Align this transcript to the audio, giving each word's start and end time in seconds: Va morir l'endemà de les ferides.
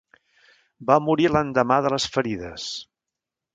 Va 0.91 0.97
morir 1.09 1.29
l'endemà 1.35 1.79
de 1.89 1.93
les 1.97 2.09
ferides. 2.17 2.67